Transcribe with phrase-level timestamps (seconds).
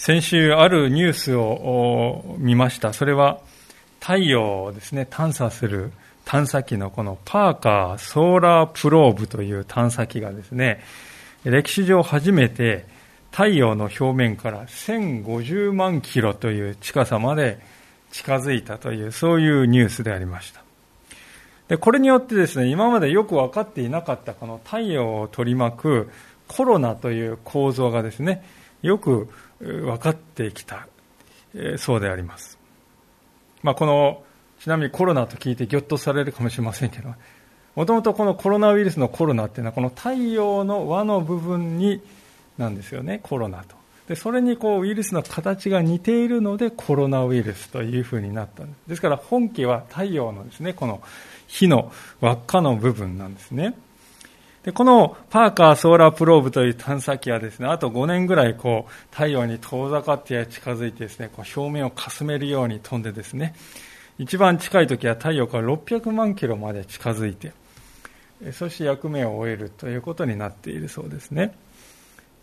[0.00, 2.94] 先週あるニュースを見ました。
[2.94, 3.38] それは
[4.00, 5.92] 太陽をですね、探査する
[6.24, 10.80] 探査機のこのパーカーソーラープローブという探査機がですね、
[11.44, 12.86] 歴史上初めて
[13.30, 17.58] 太陽の表面から1050万キロという近さまで
[18.10, 20.62] 近づいたという、そういうニュースでありました。
[21.68, 26.10] でこれによってですね、今までよく分かっていなかったこの太陽を取り巻く
[26.48, 28.42] コロナという構造がですね、
[28.80, 29.28] よく
[29.60, 30.86] 分かってきた、
[31.78, 32.58] そうであります。
[33.62, 34.22] まあ、この、
[34.60, 37.14] ちなみにコロナと聞いてぎょっとされるかもしれませんけど、
[37.76, 42.02] もともとこのコロナウイルスのコロナっていうのは、この太陽の輪の部分に
[42.58, 43.80] なんですよね、コロナと。
[44.08, 48.88] でそれにこうウイルスの形が似ているのでコロナウイルスというふうになったんです。
[48.88, 51.00] ですから本家は太陽のですね、この
[51.46, 53.74] 火の輪っかの部分なんですね。
[54.64, 63.54] で、このパーカーソーラープローブという探査機はですね、あと5年ぐらいこう、太陽に遠ざかって近づいてですね、こう表面をかすめるように飛んでですね、
[64.18, 67.52] 一番近い時は太陽から600万キロまで近づいて、
[68.52, 71.54] そして役目を終えるということになっているそうですね。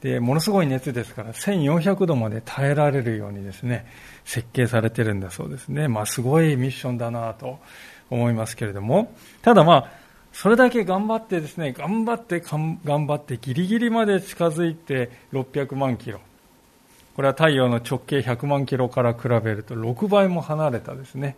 [0.02, 3.86] で、ものすごい熱ですから1400度まで耐えられるようにですね、
[4.26, 5.88] 設計されてるんだそうですね。
[5.88, 7.60] まあすごいミッションだなと
[8.10, 10.07] 思いますけれども、ただまあ、
[10.40, 16.20] それだけ頑張ってですね、頑張って頑張ってギリギリまで近づいて600万キロ。
[17.16, 21.38] これは太陽の直径100万キロから比べると6倍も離れたですね、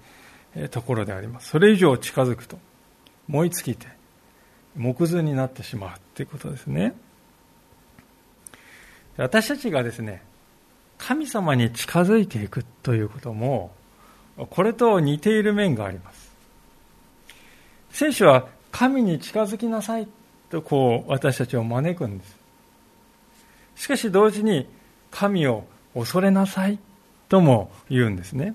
[0.72, 1.48] ところであります。
[1.48, 2.60] それ以上近づくと
[3.30, 3.88] 燃え尽きて
[4.76, 6.94] 木図になってしまうということですね。
[9.16, 10.22] 私たちがですね、
[10.98, 13.72] 神様に近づいていくということも、
[14.50, 16.30] これと似ている面があります。
[17.92, 20.08] 聖書は神に近づきなさい
[20.50, 22.38] とこう私たちを招くんです。
[23.76, 24.68] しかし同時に
[25.12, 26.80] 神を恐れなさい
[27.30, 28.54] とも言うんですね。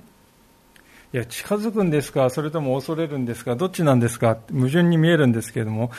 [1.13, 5.93] いや、近づくんですかそれとも恐れるんですかどっちなんですか矛盾に見えるんですけれども、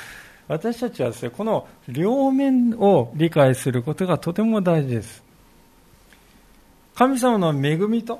[0.47, 5.23] 私たちはですね、この両面を理解することがとても大事です。
[6.95, 8.19] 神様の恵みと、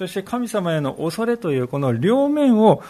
[0.00, 2.82] そして神様への恐れというこの両面を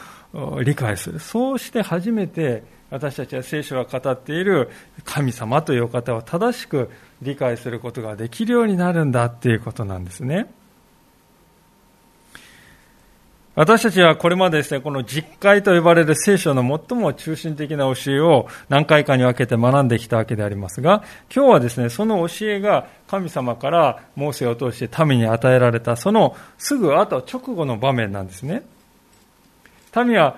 [0.62, 1.18] 理解する。
[1.18, 4.70] そうして初めて私たちは聖書が語っている
[5.02, 6.88] 神様というお方を正しく
[7.20, 10.52] 理解することができるようになるんだっていうことなんですね。
[13.56, 21.02] 私たちはこれまでですね、この実会と呼ばれる聖書の最も中心的な教えを何回かに分けて学んできたわけでありますが、
[21.34, 28.62] 今日はですね、その教えが神様からモーセを通して民に与えられた、そのすぐ後直後の場面なんですね。
[29.96, 30.36] 民は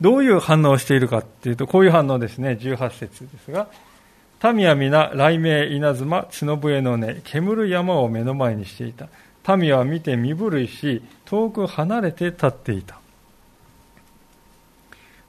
[0.00, 3.66] どういう反応をしているかっていうと、こういう反応ですね、18節ですが、
[4.52, 9.08] 民は皆、雷鳴、稲妻、角笛の音、煙る山を目の前にしていた。
[9.56, 12.98] 民は見て身震いし、遠く離れて立っていた。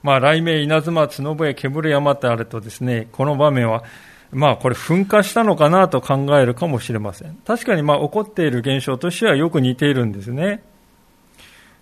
[0.02, 3.84] まあ、雷鳴、稲妻、角笛、煙山ってあるとですね、この場面は、
[4.30, 7.36] まあ、これ噴火したのかなと考えるかもしれません。
[7.46, 10.62] 確かに、まあ、起こっている現象としてはよく似ているんですね。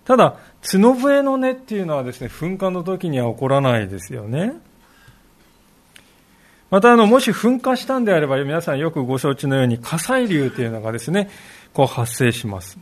[0.05, 4.53] ただ、角笛の音っていうのはですね、噴火の時には起こらないですよね。
[6.73, 11.29] また、あの、もし噴火したんであれば、皆さんよくご承知のように火砕流というのがですね、
[11.71, 12.79] こう発生します。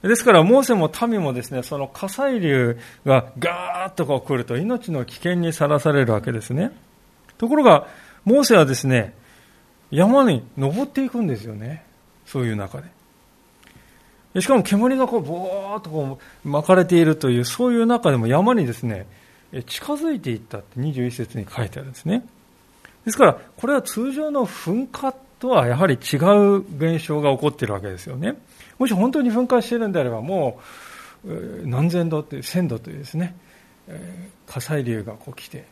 [0.00, 6.72] ですから、モーセも民もですね、その火砕流がガーッとこう来ると命の危険にさらされるわけですね。
[7.36, 7.88] ところが、
[8.24, 9.12] モーセはですね、
[9.90, 11.84] 山に登っていくんですよね。
[12.24, 12.80] そういう中
[14.32, 14.40] で。
[14.40, 19.06] しかも煙がこう、ぼーっとこう巻かれているという、そういう中でも山にですね、
[19.66, 22.24] 近づいていったって21節に書いてあるんですね。
[23.06, 28.34] ですから、これは通常の噴火とはやはり違う現象が起こっているわけですよね。
[28.78, 30.60] もし本当に噴火しているんであれば、も
[31.24, 33.36] う何千度という、千度というですね、
[34.46, 35.66] 火砕流がこう来て、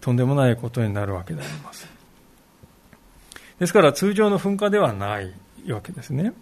[0.00, 1.88] とんでもないことになるわけであります。
[3.60, 5.32] ですから通常の噴火ではない
[5.70, 6.32] わけですね。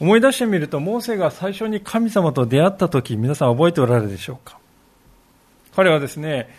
[0.00, 4.58] 思い出してみると、モーセが最初に神様と出会った時、皆さん覚えておられるでしょうか
[5.76, 6.52] 彼はですね、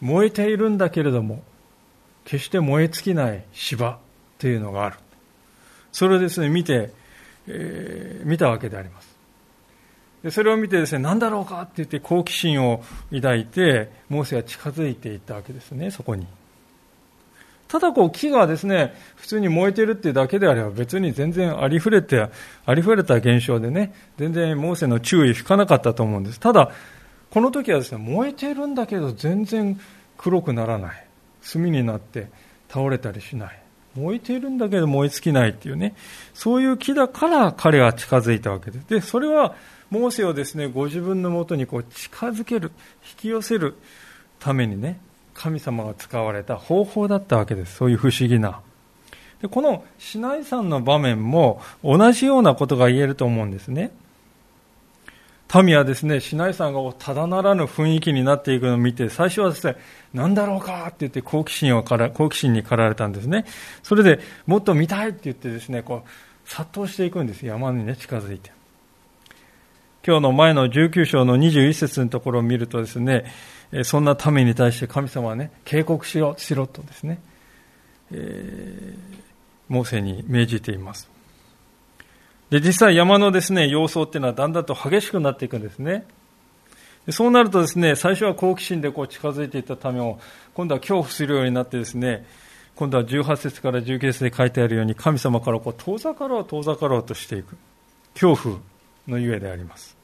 [0.00, 1.42] 燃えているんだけれども、
[2.30, 3.98] 決して燃え尽きない芝
[4.38, 4.96] というのがある。
[5.90, 6.92] それをですね、見て、
[7.48, 9.10] えー、見たわけであります。
[10.22, 16.28] でそれを見てですね、何だろうかって言って好奇心を抱いて、モーセは近づいていったわけですね、そこに。
[17.66, 22.28] ただこう木がですね、普通に燃えてるっていうだけであれば別に全然ありふれて、
[22.64, 26.38] ありふれた現象でね、全然モーセの注意引かなかったと思うんです。
[26.38, 26.70] ただ、
[27.30, 29.80] この時はですね、燃えてるんだけど全然
[30.16, 31.09] 黒くならない。
[31.52, 32.28] 炭になって
[32.68, 33.62] 倒れたりしない。
[33.96, 35.94] 燃えているんだけど燃え尽きないっていうね、
[36.34, 38.88] そういう木だから彼は近づいたわけです。
[38.88, 39.54] で、それは
[39.90, 42.70] モーセをですね、ご自分のもとにこう近づける、
[43.02, 43.76] 引き寄せる
[44.38, 45.00] ためにね、
[45.34, 47.76] 神様が使われた方法だったわけです。
[47.76, 48.60] そういう不思議な。
[49.42, 53.90] でこのシナイ山の場面も同じようなことが言えると思うんですね。
[55.62, 59.76] 民はですね、シナイ山がただならぬ雰囲気になっていくのを見て、最初はですね、
[60.14, 63.44] 何だろうかって言って好奇心をから好奇心に駆られたんですね。
[63.82, 66.08] それでもっと見たいって言ってですね、こう
[66.48, 67.44] 殺到していくんです。
[67.44, 68.52] 山にね、近づいて。
[70.06, 73.24] 今日の前の19章の21節のところを見るとですね、
[73.82, 77.20] そんな民に対して神様はね、警告しろ、しろとですね、
[78.12, 78.94] えー、
[79.68, 81.10] モーセに命じています。
[82.50, 86.04] で、実際山のですね、様相っていうのはだんだんと激しくなっていくんですね。
[87.08, 90.18] そうなるとですね、最初は好奇心でこう近づいていった民を、
[90.54, 92.26] 今度は恐怖するようになってですね、
[92.74, 97.56] 今度は18節から19節で書いてあるように、神様からこう遠ざかろう、遠ざかろうとしていく。
[98.14, 98.58] 恐怖
[99.06, 99.96] のゆえであります。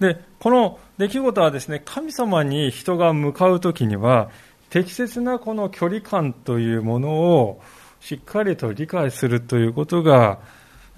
[0.00, 4.30] で、この出来事はですね、神様に人が向かうときには、
[4.70, 7.62] 適切なこの距離感というものを
[8.04, 10.38] しっかりと理解するということが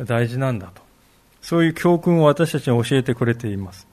[0.01, 0.83] 大事なんだと。
[1.41, 3.87] そういう教訓を私たちに教えてくれています。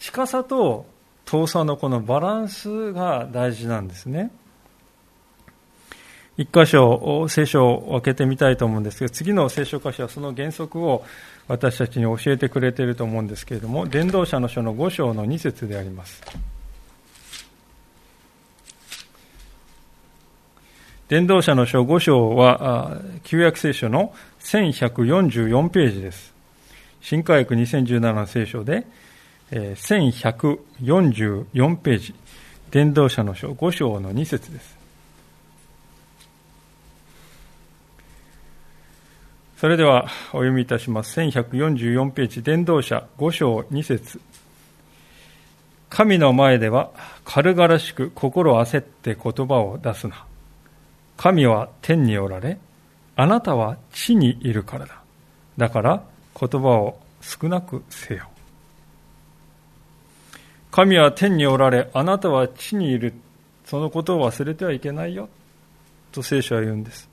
[0.00, 0.86] 近さと
[1.24, 4.32] 遠さのこのバランスが大事なんですね。
[6.36, 11.04] 一箇所、聖書を分けてみたいと思うんですけど、次の聖書箇所はその原則を
[11.46, 16.20] 私たちに教えてくれていると思うんですけれども、伝道者の書の5章の2節であります。
[21.08, 26.34] 伝道者の書5章は、旧約聖書の1144ページです。
[27.00, 28.84] 新科学2017聖書で、
[29.52, 32.12] 1144ページ、
[32.72, 34.76] 伝道者の書5章の2節です。
[39.58, 41.20] それではお読みいたします。
[41.20, 44.20] 1144ページ、伝道者5章2節
[45.88, 46.90] 神の前では
[47.24, 50.26] 軽々しく心焦って言葉を出すな。
[51.16, 52.58] 神は天におられ、
[53.16, 55.00] あなたは地にいるからだ。
[55.56, 56.02] だから
[56.38, 58.28] 言葉を少なくせよ。
[60.70, 63.14] 神は天におられ、あなたは地にいる。
[63.64, 65.28] そのことを忘れてはいけないよ。
[66.12, 67.08] と聖書は言うんです。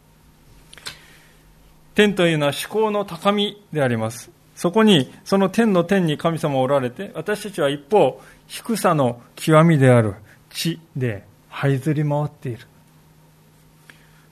[1.96, 4.30] 天というのは思考の高みであります。
[4.56, 10.16] そこに、その天の天に神様おられて、私たちは一方、低さの極みである
[10.50, 12.68] 地で這いずり回っている。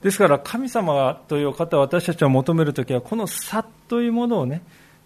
[0.02, 4.64] ですから、神様という方は私たちを求めるときは、この差というものをね、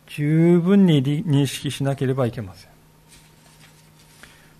[0.08, 2.70] 十分に認識しなければいけません。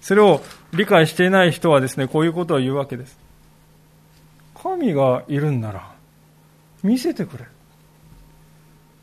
[0.02, 0.42] それを
[0.74, 3.18] 理解していない人はですね、こういうことを言うわけです。
[4.54, 5.94] 神がいるんなら、
[6.84, 7.46] 見せてくれ。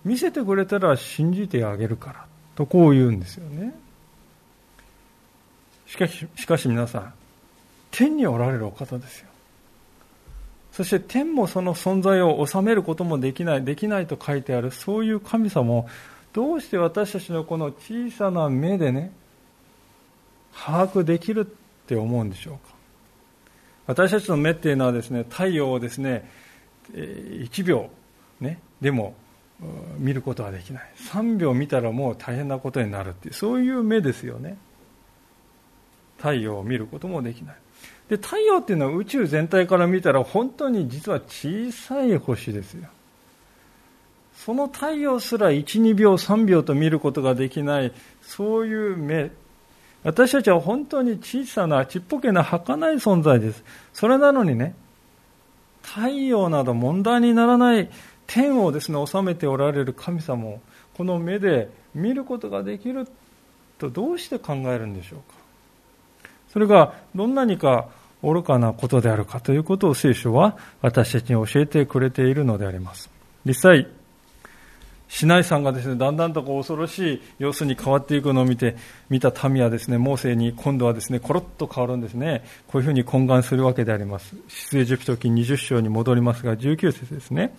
[0.04, 3.74] 見せてくれたら信じてあげるからとこう言うんですよね
[5.86, 7.14] しかししかし皆さん
[7.90, 9.28] 天におられるお方ですよ
[10.72, 15.86] そして天もその存在を収めることもできないできないと書いてあるそういう神様を
[16.32, 19.12] どうして私たちのこの小さな目でね
[20.54, 22.74] 把握できるって思うんでしょうか？
[23.86, 26.28] 私たちの目っていうのはですね太陽をですね
[26.92, 27.90] 1秒
[28.40, 29.14] ねでも
[29.98, 30.90] 見ることはできない。
[31.12, 34.56] 3秒見たらもう大変なことになるっていうそういう目ですよね。
[36.16, 37.56] 太陽を見ることもできない。
[38.12, 42.86] で太陽っていうのは宇宙全体から見たら本当に実は小さい星ですよ。
[44.36, 47.90] その太陽すら12秒3秒と見ることができない
[48.20, 49.30] そういう目。
[50.04, 53.64] 私たちは本当に小さなちっぽけな儚い存在です。
[53.94, 54.74] それなのにね
[55.80, 57.88] 太陽など問題にならない
[58.26, 60.60] 天をですね治めておられる神様を
[60.92, 63.08] この目で見ることができる
[63.78, 65.40] とどうして考えるんでしょうか。
[66.52, 67.88] それがどんなにか
[68.22, 73.10] 愚かなことであるかということを聖書は私たちに教えてくれているのであります
[73.44, 73.88] 実際
[75.12, 78.76] シナイさんがですね、だんだんとこう恐ろしい様子に変わっていくのを見て、
[79.10, 82.42] 見た民はですね、モーセに今度はですね、コロッと変わるんですね。
[82.66, 84.34] こういうふうに懇願するわけであります。
[84.48, 87.54] 出エジプト記20章に戻りますが、19節ですね。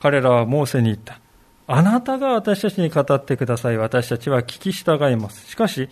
[0.00, 1.20] 彼らはモーセに言った。
[1.68, 3.76] あなたが私たちに語ってください。
[3.76, 5.46] 私たちは聞き従います。
[5.48, 5.88] しかし、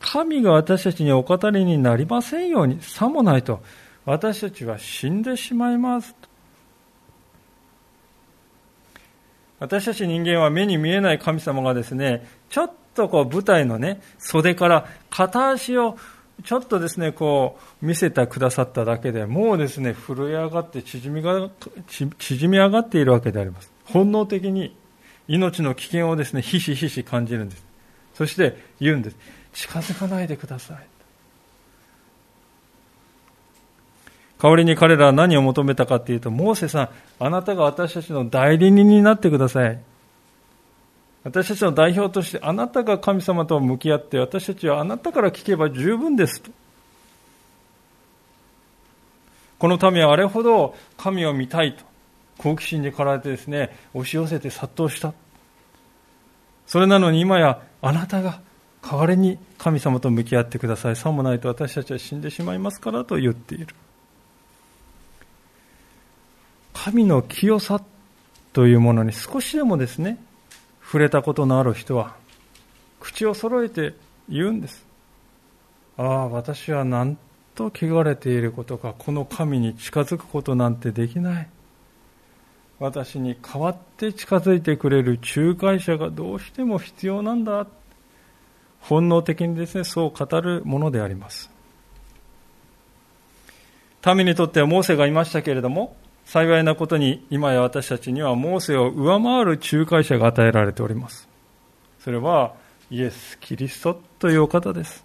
[0.00, 3.62] 神が私たちにお語りになりませんように、さもないと、
[4.04, 6.14] 私たちは死んでしまいます。
[9.58, 15.96] 私たち人間は目に見えない神様がですね、ちょっとこう舞台のね、袖から片足を
[16.44, 21.48] ちょっとですね、こう見せてくださっただけでもうですね、震え上がって縮みが、
[21.88, 23.72] 縮み上がっているわけであります。
[23.86, 24.76] 本能的に
[25.28, 27.64] 命の危険をですね、ひしひし感じるんです。
[28.14, 29.16] そして言うんです。
[29.56, 30.86] 近づかないでください。
[34.38, 39.80] 代わりに彼らは何を求めたかというと、モーセさん、あなたが私たちの代理人になってください。
[41.24, 46.50] 私たちの代表として、あなたが神様と向き合って、私たちはあなたから聞けば十分ですと。
[49.58, 51.82] この民はあれほど神を見たいと、
[52.36, 55.14] 好奇心に駆られてですね、押し寄せて殺到した。
[56.66, 58.40] それなのに今やあなたが
[58.88, 60.96] 代わりに神様と向き合ってください。
[60.96, 63.74] さもないと私たちは死んでしまいますからと言っている。
[66.72, 67.82] 神の清さ
[68.52, 70.18] というものに少しでもですね、
[70.84, 72.14] 触れたことのある人は、
[73.00, 73.94] 口を揃えて
[74.28, 74.86] 言うんです。
[75.98, 77.18] ああ、私はなん
[77.56, 81.48] と汚れていることか、この神に近づくことなんてできない。
[82.78, 87.66] 私に代わって近づいてくれる仲介者がどうしても必要なんだ。
[88.88, 91.50] 本能的にですね、そう語るものであります。
[94.14, 101.28] 民にとってはモーセがいましたけれども、幸いなことに今や私たちにはモーセを上回る仲介者が与えられております。
[102.00, 102.54] それは
[102.90, 105.04] イエス・キリストというお方です。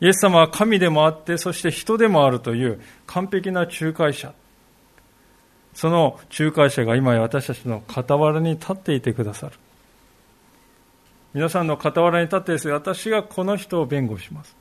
[0.00, 4.32] イエス様は神でもあって、そして人でもあるという完璧な仲介者。
[5.74, 9.54] その仲介者が今や私たちの傍らに立っていてくださる。
[11.34, 14.56] 皆さんの傍らに立ってです、私がこの人を弁護します。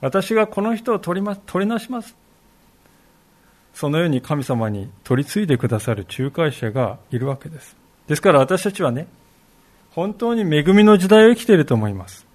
[0.00, 2.16] 私がこの人を取りま取りなします。
[3.74, 7.76] そのように神様に取り次いでくださる仲介者がいるわけです。
[8.06, 9.06] ですから私たちはね、
[9.90, 12.26] 本当に恵みの時代を生きていると思います。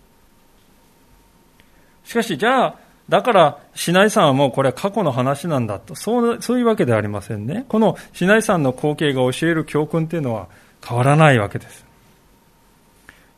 [2.05, 2.75] しかし、じゃあ、
[3.09, 7.65] だから、シナイ山はもうこれは過去の話なんだと、そう、そういうわけではありませんね。
[7.67, 10.47] このシナイ山の光景が教える教訓というのは
[10.85, 11.86] 変わらないわけです。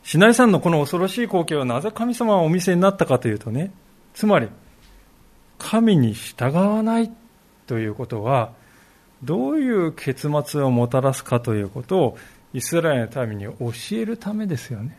[0.09, 3.71] シナイ山のこの恐ろしい光景はなぜ神様はお見せになったかというとね、
[4.15, 4.47] つまり、
[5.59, 7.11] 神に従わない
[7.67, 8.51] ということは、
[9.21, 12.17] どういう結末をもたらすかということを
[12.55, 14.97] イスラエルの民に教えるためですよね。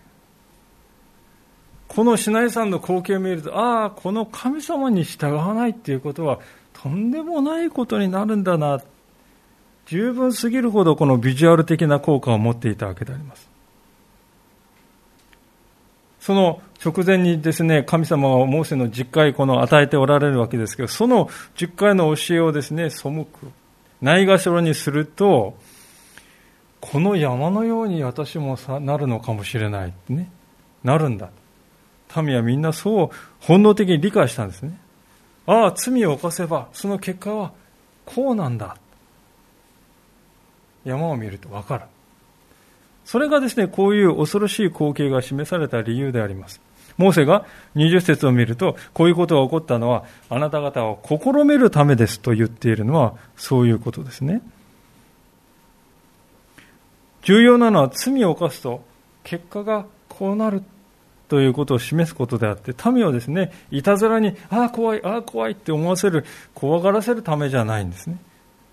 [1.88, 6.38] このシナイ山の光景を見ると、ああ、この神様に従わないっていうことは、
[6.72, 8.80] とんでもないことになるんだな。
[9.86, 13.49] 十分すぎるほどこのビジュアル的な効果を持っていたわけであります。
[16.20, 21.28] その直前にですね、神様はモーセの実会この与えておられるわけですけど、その
[21.60, 23.50] 実会の教えをですね、背く。
[24.00, 25.56] ないがしろにすると、
[26.80, 30.30] この山のように私もなるのかもしれないってね。
[30.82, 31.30] なるんだ。
[32.22, 33.10] 民はみんなそう
[33.40, 34.78] 本能的に理解したんですね。
[35.46, 37.52] ああ、罪を犯せば、その結果は
[38.04, 38.76] こうなんだ。
[40.84, 41.84] 山を見るとわかる。
[43.04, 46.60] それがですね、こういう恐ろしい光景が示された理由であります。
[46.96, 54.42] モーセが20節を見ると、こういうことが起こったのは、あなた方を試めるためですと言っているのは、そういうことですね。
[57.22, 58.84] 重要なのは罪を犯すと、
[59.24, 60.62] 結果がこうなる
[61.28, 68.18] ということを示すことであって、民をですね、いたずらに、ああ怖い、ああ怖いって思わせる、怖がらせるためじゃないんですね。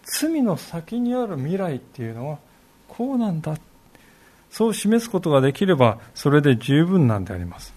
[0.04, 2.40] 罪の先にある未来っていうのは、
[2.88, 3.56] こうなんだ。
[4.50, 7.74] そう示すことができれば、それで十分なんであります。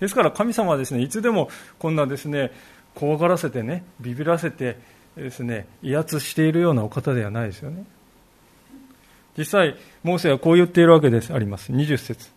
[0.00, 2.52] ですから神様はですね、いつでもこんなですね、
[2.94, 4.78] 怖がらせてね、ビビらせて
[5.16, 7.84] ですね、威圧しているようなお方ではないですよね。
[9.36, 11.72] 実際、モーセはこう言っているわけです、あります。
[11.72, 12.30] 20節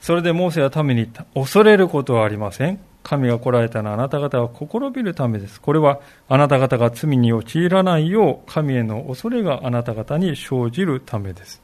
[0.00, 1.24] それでモーセは民に言った。
[1.34, 2.78] 恐れることはありません。
[3.02, 5.60] 神が来られたのはあなた方は心びるためです。
[5.60, 11.62] これはあなた方が罪に陥らないよう神への恐れがあなた方に生じるためです。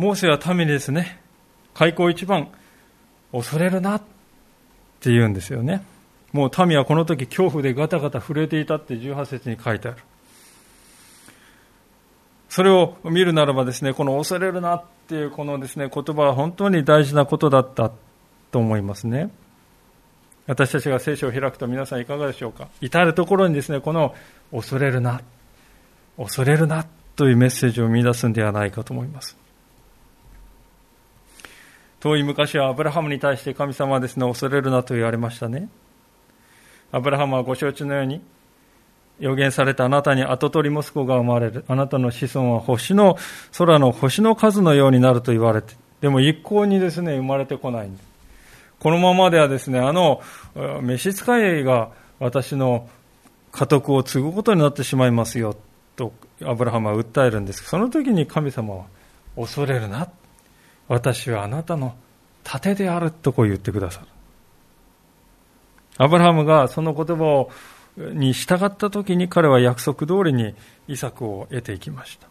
[0.00, 1.20] モーセは民ですね、
[1.74, 2.48] 開口一番、
[3.32, 4.00] 恐れるなっ
[4.98, 5.84] て言うんですよね。
[6.32, 9.98] もう民はこの時恐怖でガタガタ震えていたって18節に書いてある。
[12.48, 17.92] それを見るならばですね、この恐れるなっていうこのですね、言葉は本当に大事なことだった
[18.52, 19.28] と思いますね。
[20.46, 24.14] 私たちが聖書を開くと皆さんいかがでしょうか至るところにですね、この
[24.50, 25.20] 恐れるな、
[26.16, 29.39] 恐れるなというメッセージを見出すんではないかと思います。
[32.00, 35.68] 遠い昔はアブラハムに対して神様はですね、恐れるなと言われましたね。
[36.92, 38.22] アブラハムはご承知のように、
[39.20, 41.64] 予言されたあなたに跡取り息子が生まれる。
[41.68, 43.18] あなたの子孫は星の、
[43.56, 48.10] 空の星の数のようになると言われて、でも一向にですね、生まれてこないんです。
[48.80, 50.22] このままではですね、あの、
[50.80, 52.88] 召使いが私の
[53.52, 55.54] 家督を継ぐことになってしまいますよ、
[55.96, 58.84] とアブラハムは訴えるんですその時に神様は、
[59.36, 60.08] 恐れるな。
[60.90, 61.94] 私はあなたの
[62.42, 64.06] 盾であるとこう言ってくださる。
[65.98, 67.50] アブラハムがその言葉を
[67.96, 70.54] に従った時に彼は約束通りに
[70.88, 72.26] イサクを得ていきました。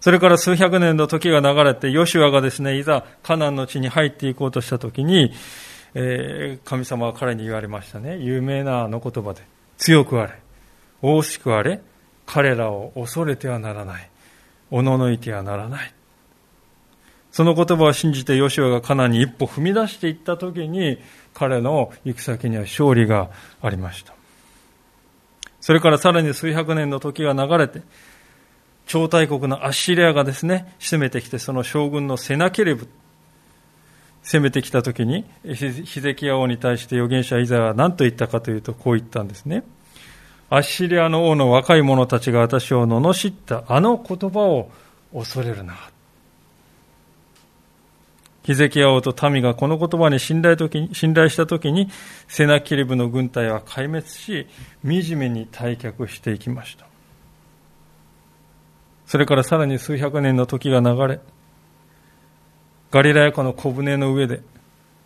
[0.00, 5.32] それから数百年の時が流れて、ヨシュアがですね、いざカナンの地に入っていこうとした時に、
[5.94, 8.18] えー、神様は彼に言われましたね。
[8.18, 9.42] 有名なあの言葉で。
[9.78, 10.34] 強くあれ。
[11.00, 11.80] 大しくあれ。
[12.26, 14.10] 彼らを恐れてはならない。
[14.70, 15.94] おののいてはならない。
[17.32, 20.98] その言葉を信じてヨシュアがカナンに一歩踏み出していった時に、
[21.32, 23.30] 彼の行く先には勝利が
[23.62, 24.14] ありました。
[25.60, 27.82] それからさらに数百年の時が流れて、
[28.86, 32.88] 超大国のアッシリアがですね、攻めてきて、その将軍のセナケレブ、
[34.22, 39.62] 攻めてきた時に、ヒゼキヤ王に対して預言者イザヤは何と言ったかというと、こう言ったんですね。
[40.48, 44.68] アッシリアの王の若い者たちが私を罵ったあの言葉を
[45.14, 45.76] 恐れるな。
[48.50, 51.88] ヒゼキヤ王と民がこの言葉に信頼時信頼したときに、
[52.26, 54.48] セナキリブの軍隊は壊滅し、
[54.82, 56.84] 惨めに退却していきました。
[59.06, 61.20] それからさらに数百年の時が流れ、
[62.90, 64.40] ガリラヤ湖の小舟の上で、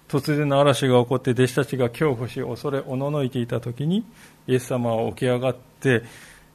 [0.08, 4.06] 突然の嵐が起こって弟子たちが恐怖し、恐れ、おののいていた時に、
[4.46, 6.02] イエス様は起き上がって、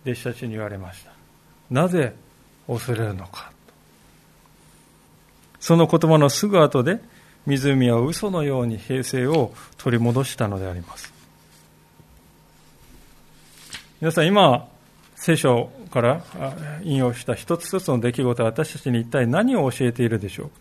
[0.07, 1.11] 弟子たちに言われました。
[1.69, 2.15] なぜ
[2.65, 3.58] 恐れるのか。
[5.59, 6.99] その言葉のすぐ後で、
[7.45, 11.13] 湖は嘘のように平静を取り戻したのであります。
[14.01, 14.67] 皆さん、今、
[15.15, 16.23] 聖書から
[16.83, 20.51] 引用した一つ一つの出来事は私たちに一体何を教えているでしょうか？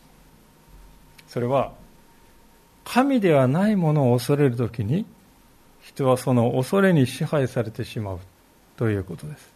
[1.28, 1.72] それは
[2.84, 5.06] 神ではないものを恐れるときに
[5.82, 8.18] 人はその恐れに支配されてしまう
[8.76, 9.48] ということです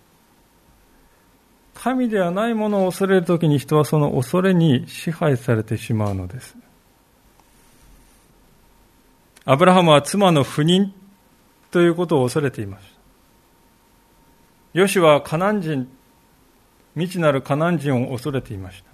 [1.74, 6.56] 神ではないものを恐れるときに人はその恐れに支配されてしまうのです
[9.44, 10.90] アブラハムは妻の不妊
[11.70, 12.92] ということを恐れていました
[14.72, 15.88] ヨシはカナン人、
[16.94, 18.90] 未知なるカナン人を恐れていました。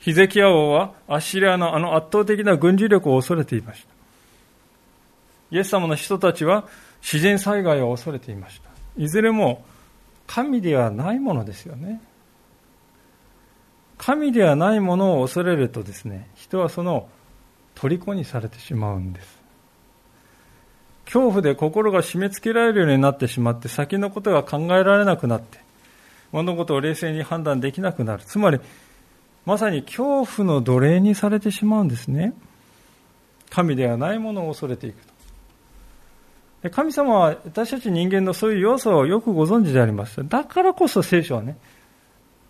[0.00, 3.88] ヒゼキヤ王はアッシリアのあの圧倒的な軍事力を恐れていました。
[5.50, 6.66] イエス様の人たちは
[7.00, 8.68] 自然災害を恐れていました。
[8.98, 9.64] いずれも
[10.34, 12.00] 神ではないものですよね。
[13.98, 17.06] 神ではないものを恐れるとですね、人はその
[17.74, 19.42] 虜にされてしまうんです。
[21.04, 25.58] 恐怖で心が締め付けられるようになってしまって、先のことが考えられなくなって、
[26.32, 28.22] 物事を冷静に判断できなくなる。
[28.24, 28.58] つまり、
[29.44, 32.32] まさに恐怖の奴隷にされてしまうんですね。
[33.50, 35.11] 神ではないものを恐れていくと。
[36.70, 40.26] 神様は私たち人間のそういう要素をよくご存知であります。
[40.28, 41.56] だからこそ聖書はね、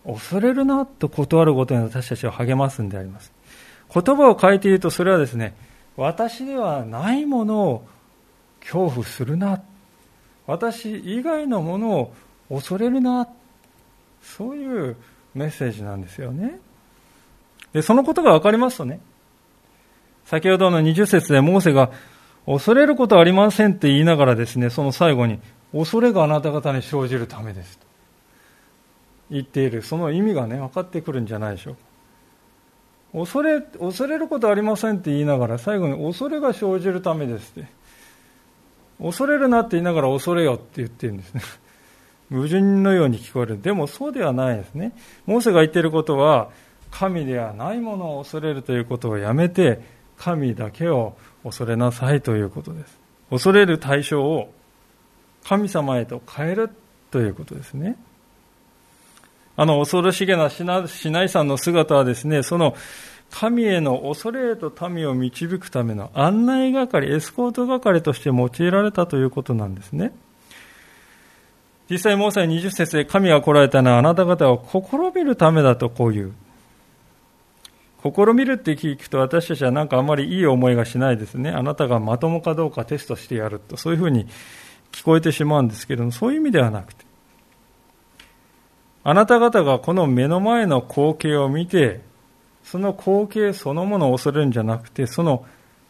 [0.05, 3.33] 恐れるなと断ることに私たちを励ますんであります。
[3.95, 5.55] 言葉を変えているとそれはですね、
[5.97, 7.87] 私ではないものを
[8.61, 9.63] 恐怖するな
[10.47, 12.15] 私以外のものを
[12.49, 13.29] 恐れるな
[14.23, 14.97] そういう
[15.35, 16.59] メッセージなんですよね
[17.73, 19.01] でそのことが分かりますとね
[20.25, 21.91] 先ほどの20節でモーセが
[22.47, 25.41] 恐れることはありませんって言いながらですねその最後に
[25.73, 27.87] 恐れがあなた方に生じるためですと
[29.31, 31.81] 言っているその意味がね分かってくるんじゃないでしょうか
[33.21, 37.83] 恐れ恐れることありませんって言いながら最後に恐れが生じるためですって
[39.03, 41.43] 恐れるなって言いながら恐れよって言ってるんですね。
[42.31, 43.61] 矛盾のように聞こえる。
[43.61, 44.93] でもそうではないですね。
[45.27, 46.51] モーセが言っていることは、
[46.91, 49.81] 神ではないものを恐れるということをやめて、
[50.17, 53.01] 神だけを恐れなさいということです。
[53.31, 54.53] 恐れる対象を
[55.45, 56.71] 神様へと変える
[57.11, 57.97] ということですね。
[59.57, 62.75] あの恐ろしげなシナイさんの姿はですね、その
[63.31, 70.13] 神への恐れへと民を導くための案内係、エスコート係として用いられたということなんですね。
[71.91, 76.33] 実際、モーサイ20節で神が来られたのはあなた方を試みるためだとこう言う。
[78.03, 81.51] 試みるって聞くと私たちはなんかあんまりいい思いがしないですね。
[81.51, 84.27] あなたがまともかどうかテストしてやると、そういうふうに
[84.91, 87.05] 聞こえてしまうんですけれども、そういう意味ではなくて、
[89.05, 92.01] あなた方がこの目の前の光景を見て、
[92.65, 95.45] その光景そのものを恐れるんじゃなくて、その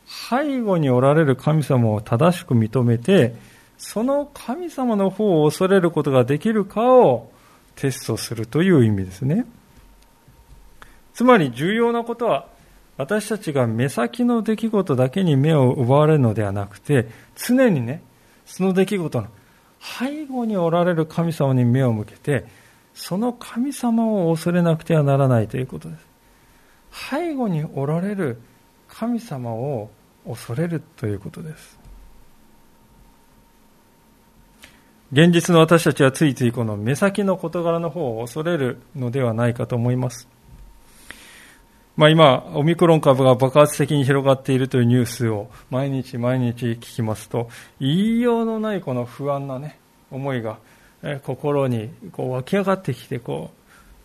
[0.06, 3.34] 背後におられる神様を正しく認めて、
[3.78, 7.30] その神様の方を恐れることができるかを
[7.74, 9.46] テストするという意味ですね。
[11.14, 12.46] つまり重要なことは、
[12.96, 18.02] 私たちが目先の出来事だけに目を奪われるのではなくて、常にね、
[18.44, 19.28] その出来事の
[19.80, 22.46] 背後におられる神様に目を向けて、
[22.94, 26.06] その神様を恐れなくてはならないということです。
[27.10, 28.38] 背後におられる
[28.88, 29.90] 神様を
[30.26, 31.78] 恐れるということです。
[35.12, 40.28] 現実の私たちはついついこの目先の事柄の方を恐れるのではないかと思います。
[41.96, 47.50] まあ今、オミクロン株が爆発的に広がっているというニュースを毎日毎日聞きますと、
[47.80, 49.78] 言いようのないこの不安なね、
[50.10, 50.58] 思いが
[51.22, 53.50] 心にこう湧き上がってきて、こ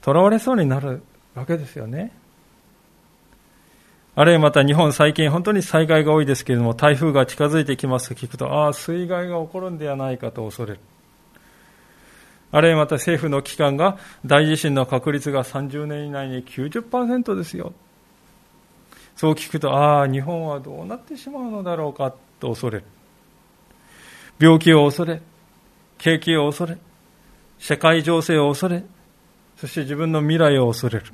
[0.01, 1.01] う、囚われそうになる
[1.33, 2.11] わけですよね。
[4.15, 10.79] あるいはまた日本最近本当に災害が多いですけれども、台風が近づいてきますと聞くと、ああ、水害が起こるんではないかと恐れる。
[12.51, 17.73] あるいはまた政府の機関が大地震の確率が30年以内に90%ですよ。
[19.15, 22.83] そう聞くと、ああ、日本はどうなってしまうのだろうかと恐れる。
[24.39, 25.21] 病気を恐れ、
[25.97, 26.77] 景気を恐れ、
[27.57, 28.83] 世界情勢を恐れ、
[29.57, 31.05] そして自分の未来を恐れる。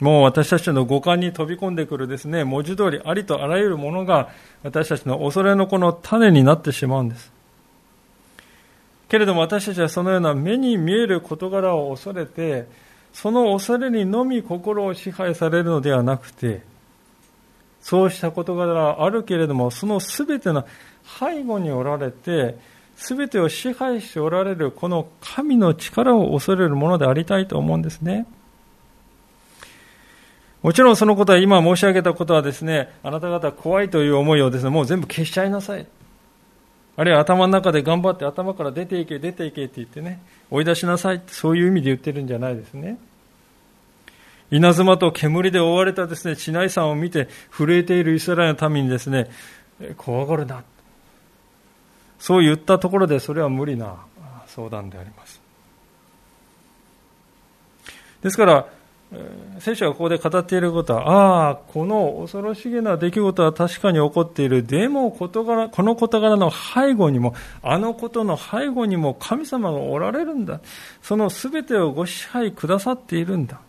[0.00, 4.30] もう私たちの五感に飛び込んでくるですね、文字通りありとあらゆるものが
[4.62, 7.33] 私たちの恐れのこの種になってしまうんです。
[9.14, 12.66] けれども私たちはそのような目に見える事柄を恐れて、
[13.12, 16.62] その恐れにのみ心を支配されるのではなくて、
[17.80, 20.66] そうした事柄はあるけれども、その全ての
[21.20, 22.58] 背後におられて、
[22.96, 28.26] 全てを支配しておられるこの神の力を恐れるものでありたいと思うんですね。
[30.62, 35.86] もちろんそのことは今申し上げたことはですね、あなた方怖いという思いをですね、もう全部消しちゃいなさい。
[36.96, 42.98] あるいは頭の中で頑張って頭から出ていけ、出ていけって言ってね、追い出しなさいってそういう意味で言ってるんじゃないですね。
[44.50, 49.28] 稲妻と煙で覆われたですね、地内山を見て震えているイスラエルの民にですね、
[49.96, 50.62] 怖がるな。
[52.20, 53.96] そう言ったところでそれは無理な
[54.46, 55.40] 相談であります。
[58.22, 58.66] ですから、
[59.60, 64.62] 聖書がここで語っていることは、ああ、この恐ろしげな出来事は確かに起こっている。
[64.64, 70.60] でも、事柄、この事柄の背後にも、あのことの背後にも神様がおられるんだ。
[71.02, 73.60] その全てをご支配くださっているんだ。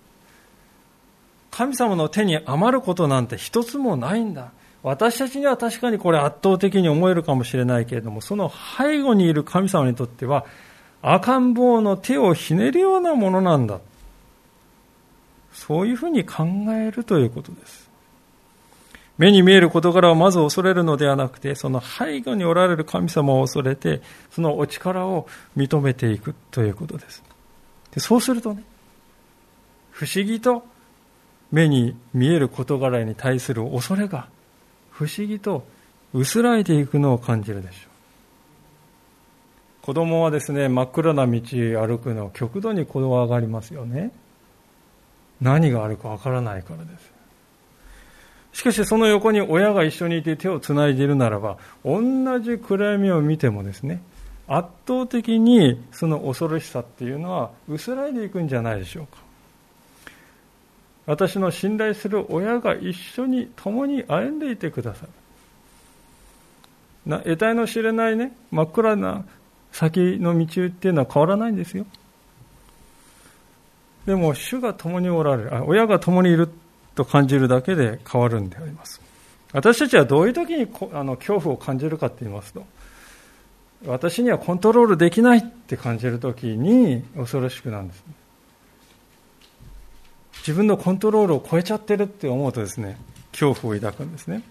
[1.52, 4.52] 神様の手に余ることなんて一つもないんだ。
[4.84, 10.46] 私たちには確かにこれ圧倒的に思えるかもしれないけれども、その背後にいる神様にとっては、
[11.02, 13.80] 赤ん坊の手をひねるようなものなんだ。
[15.56, 17.90] そういうふうに考えるということです。
[19.18, 27.24] 目に見える事柄をまず恐れるのではなくて、その背後におられる神様を恐れて、そのお力を認めていくということです。
[27.92, 28.64] でそうするとね、
[29.92, 30.66] 不思議と
[31.52, 34.28] 目に見える事柄に対する恐れが
[34.92, 35.66] 不思議と
[36.14, 39.86] 薄らいでいくのを感じるでしょう。
[39.86, 44.12] 子供はですね、真っ暗な道歩くの極度に怖がりますよね。
[45.42, 47.16] 何があるかわからないからです。
[48.54, 54.02] しかしその横に親が一緒にいて手をつないでいるならば、同じ暗闇を見てもですね、
[54.48, 59.18] 圧倒的にその恐ろしさっていうのは薄らいでいくんじゃないでしょうか。
[61.06, 65.10] 私の信頼する親が一緒に共に歩んでいてくださる。
[67.06, 69.26] な得体の知れないね、真っ暗な
[69.72, 71.86] 先の道っていうのは変わらないんですよ。
[74.06, 76.50] でも主が共におられる、親が共にいる
[76.94, 79.02] と感じるだけで変わるんであります。
[79.52, 82.66] 私たちはどういう時にあの恐怖を感じるかって言いますと、
[83.86, 88.04] 私にはコントロールできないって感じる時に恐ろしくなんです。
[90.40, 92.98] 自分のコントロールを超えちゃってるって思うとですね、
[93.32, 94.44] 恐怖を抱くんですね。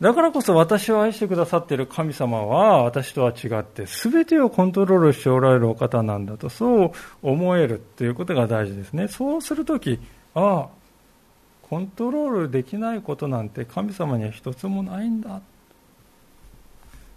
[0.00, 9.08] だからこそ私を愛してくださっている神様は私とは違って全てをコントロールしておられるお方なんだとそう思えるということが大事ですね。
[9.08, 10.00] そうするとき、
[10.34, 10.68] ああ、
[11.68, 15.42] コントロールできないことなんて神様には一つもないんだ。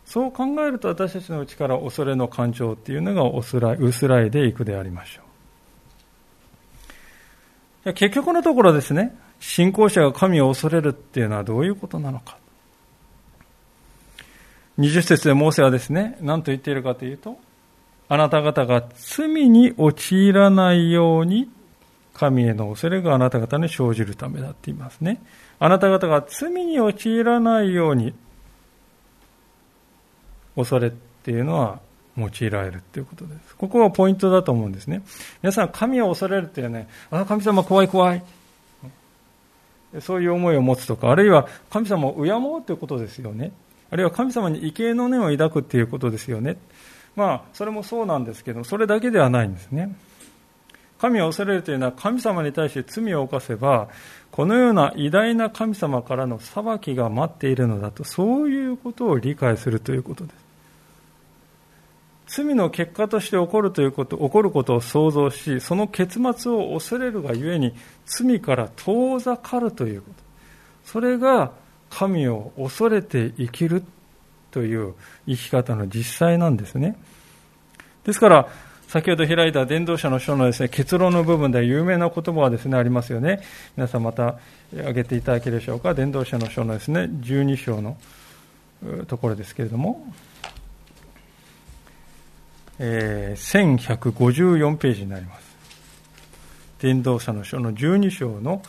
[0.06, 3.62] そう考えると私たちのうちから恐れの感情っていうのが薄
[4.08, 5.22] らいでいくでありましょ
[7.86, 7.94] う。
[7.94, 12.43] 結局のところですね、信仰者が神を恐れるっていうのはどういうことなのか。
[14.80, 17.38] 20節でモーセはですね、何と言っているかというと、
[18.10, 21.50] あなた方が罪に陥らないように
[22.14, 25.22] 神への恐れがあなた方に生じるためだって言いますね。
[25.60, 28.14] あなた方が罪に陥らないように
[30.56, 31.80] 恐れっていうのは
[32.18, 33.56] 用いられるっていうことです。
[33.56, 35.02] ここがポイントだと思うんですね。
[35.42, 38.24] 皆さん、神を恐れるっていうね、あ、神様怖い怖い。
[40.02, 43.52] そういう思いを持つとか、あるいは神様を敬うということですよね。
[43.94, 46.58] あるいは神様に畏敬の念を抱くっていうことですよね。
[47.16, 49.96] まあ、それもそうなんですけど、それだけではないんですね。
[50.98, 53.90] 神を恐れるというのは神様に対して罪を犯せば、
[54.32, 60.32] このような偉大な神様からの裁きが待っているのだと、そういうことを理解するということで
[62.26, 62.42] す。
[62.44, 67.76] 罪の結果として起こるということ、起こることを想像し、その結末を恐れるがゆえに、
[68.08, 70.24] 罪から遠ざかるということ。
[70.84, 71.52] それが
[71.94, 73.84] 神を恐れて生きる
[74.52, 74.96] という
[75.28, 76.98] 生き方の実際なんですね。
[78.04, 78.48] ですから、
[78.88, 83.42] 先ほど開いた伝道者の書のですね、結論の部分で有名な言葉はですね、ありますよね。
[83.78, 84.40] 皆さんまた
[84.76, 85.94] 挙げていただけるでしょうか？
[85.94, 87.98] 伝道者の書のですね、12章の
[89.08, 90.06] ところですけれども、
[92.80, 95.54] えー、1154ページになります。
[96.80, 98.62] 伝道者の書の12章の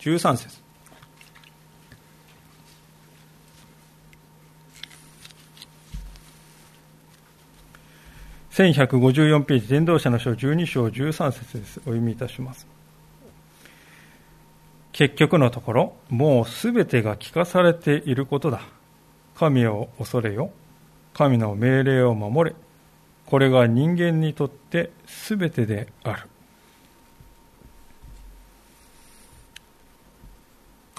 [0.00, 0.63] 13節
[8.54, 11.80] 1154ページ、伝道者の書12章13節です。
[11.80, 12.68] お読みいたします。
[14.92, 18.60] 結局のところ、もうすべてが聞かされていることだ。
[19.34, 20.52] 神を恐れよ。
[21.14, 22.56] 神の命令を守れ。
[23.26, 26.28] これが人間にとってすべてである。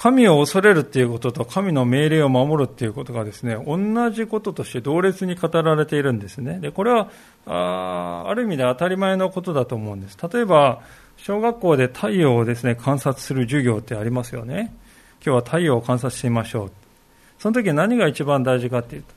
[0.05, 6.59] 神を恐れるっていうことと神の命令を守るっていうことがですね、同じこととして同列に語られているんですね。
[6.59, 7.09] で、これは、
[7.47, 10.15] あある意味で当たり前のことだと思うんです。
[10.31, 10.83] 例えば、
[11.17, 14.75] 小学校で太陽をですね、観察する授業ってありますよね。
[15.25, 16.71] 今日は太陽を観察してみましょう。
[17.39, 19.07] その時何が一番大事かっていうと、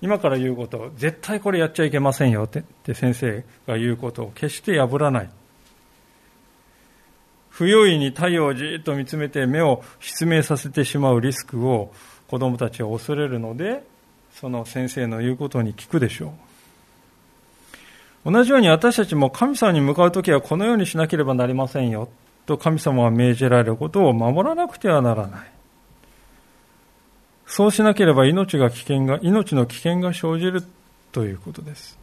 [0.00, 5.28] 今から言うことを、絶対これやっちゃいけませんよって先生が言うことを決して破らない。
[7.54, 11.92] 不用意に太陽をじっと見つめて目を失明させてしまうリスクを
[12.26, 13.84] 子供たちは恐れるので、
[14.32, 16.34] その先生の言うことに聞くでしょ
[18.24, 18.32] う。
[18.32, 22.08] 同じように私たちも神様に向かうときはこのようにしなければなりませんよ。
[22.44, 25.40] と神様は命じられることを守らなくてはならない。
[27.46, 30.64] そうしなければ命が危険が、命の危険が生じる
[31.12, 32.02] ということです。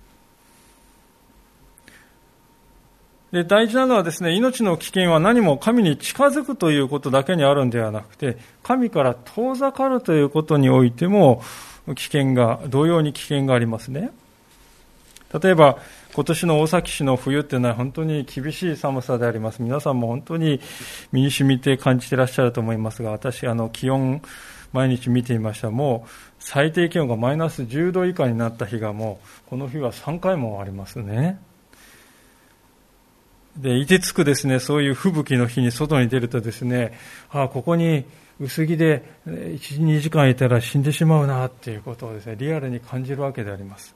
[3.31, 11.41] で、大事なのはですね、命の危険は何も神に近づくということだけにあるんではなくて、神から遠ざかるということにおいても、
[11.95, 14.11] 危険が、同様に危険がありますね。
[15.41, 15.77] 例えば、
[16.13, 19.61] 今年の大崎市の冬っていうのは本当に厳しい寒さであります。
[19.61, 20.59] 皆さんも本当に
[21.13, 24.21] 身に染みて感じてらっしゃると思いますが、私、あの、気温、
[24.73, 25.71] 毎日見ていました。
[25.71, 31.39] もう、最低気温がマイナス10度以下になった日がもう、この日は3回もありますね。
[33.57, 36.97] で、いてつくですね、そういう吹雪の日に外に出るとですね、
[37.29, 38.05] ああ、ここに
[38.39, 43.95] 薄着で1、2時間いたら死んでしまうなっていうことをですね、リアルに感じるわけであります。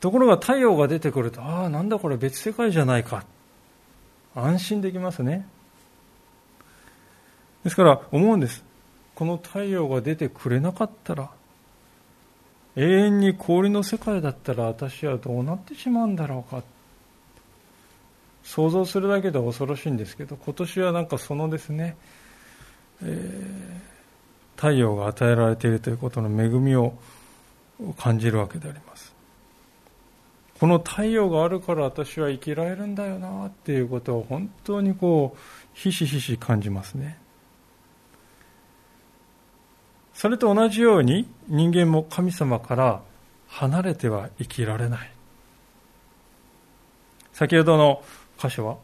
[0.00, 3.24] ところが太陽が出てくると、ああ、なんだこれ別世界じゃないか。
[4.34, 5.46] 安心できますね。
[7.64, 8.64] ですから思うんです。
[9.14, 11.30] この太陽が出てくれなかったら、
[12.76, 16.62] 永遠に氷の世界だったら私はどうなってしまうんだろうか。
[18.42, 21.96] 想像するだけで恐ろしいんですけど今年はなんかそのですね、
[23.02, 26.94] えー、太陽が与えられているということの恵みを
[27.96, 29.14] 感じるわけであります。
[30.58, 35.38] この太陽があるから私は生きられるんだよなっていうことを本当にこう
[35.72, 37.18] ひしひし感じますね。
[40.20, 43.00] それと同じように人間も神様から
[43.48, 45.10] 離れては生きられない。
[47.32, 48.02] 先ほどの
[48.38, 48.76] 箇所は、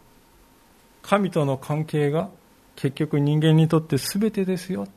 [1.03, 2.31] 神との関係が
[2.75, 4.89] 結局人間にとって全てですよ。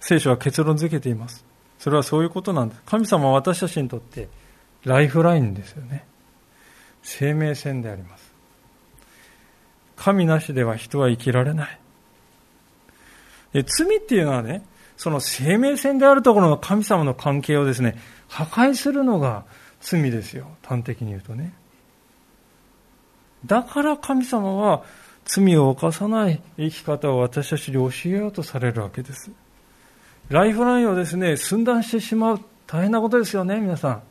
[0.00, 1.44] 聖書は結論付けています。
[1.78, 2.82] それはそういうことなんです。
[2.84, 4.28] 神様は私たちにとって
[4.82, 6.04] ライフラインですよね。
[7.04, 8.32] 生命線であります。
[9.94, 11.78] 神なしでは人は生きられない。
[13.52, 14.64] で罪っていうのはね、
[15.00, 17.96] その生命線であるところの神様の関係をですね、
[18.28, 19.44] 破壊するのが
[19.80, 20.46] 罪ですよ。
[20.62, 21.54] 端的に言うとね。
[23.46, 24.82] だから神様は
[25.24, 29.30] 罪を犯さない生き方を私たちに教えようとされるわけです。
[30.28, 32.40] ライフラインをですね、寸断してしまう。
[32.66, 34.02] 大変なことですよね、皆さん。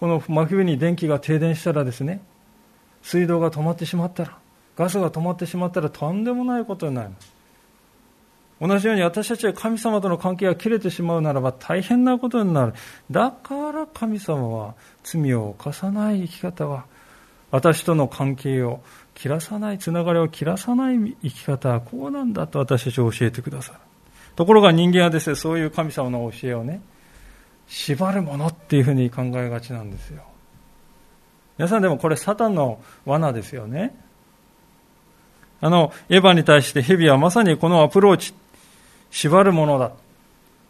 [0.00, 2.22] この真冬に電気が停電したらですね、
[3.02, 4.38] 水道が止まってしまったら、
[4.78, 7.35] ガスが止まってしまったらとんでもないことになります。
[8.60, 12.74] 同じように私たちは神様との関係が切れてしまうならば大変なことになる。
[13.10, 16.86] だから神様は罪を犯さない生き方は、
[17.50, 18.80] 私との関係を
[19.14, 23.78] 切らさない、つながりを切らさない生き方はこうなんだと私たちを教えてくださる。
[24.36, 26.80] ところが人間はですね、そういう神様の教えをね、
[27.68, 30.22] 縛るものっていうふうに考えがちなんですよ。
[31.58, 33.94] 皆さんでもこれサタンの罠ですよね。
[35.60, 38.34] あの、エヴァに対して蛇はまさにこのアプローチ、
[39.16, 39.92] 縛るものだ。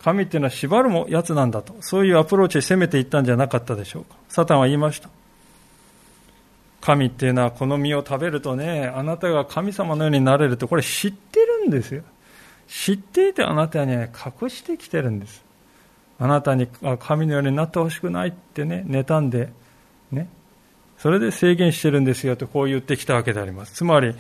[0.05, 1.75] 神っていうのは縛るもやつなんだと。
[1.81, 4.15] そういうアプローチで攻めていったんじゃなかったでしょうか。
[4.29, 5.09] サタンは言いました。
[6.81, 12.05] 神っていうのはこの実を食べるとね、あなたが神様のようになれると、これ知ってるんですよ。
[12.69, 15.43] 知っていてあなたには隠してきてるんです。
[16.21, 16.69] あなたに
[17.01, 19.49] 神のようになってほしくないってね、妬んで、
[20.13, 20.29] ね。
[20.99, 23.73] それで制限してるんですよとこう言ってきたわけであります。
[23.73, 24.15] つまり、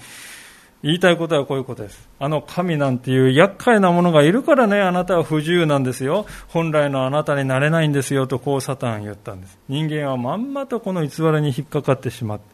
[0.86, 2.08] 言いたいことはこういうことです。
[2.20, 6.26] あの神なんていう厄介なものがいるからね、あなたは不自由なんですよ。
[6.46, 9.58] 本来のあなたになれないんですよとこうサタン言ったんです。
[9.68, 12.44] 人間はまんまとこの偽りに引っかかってしまって。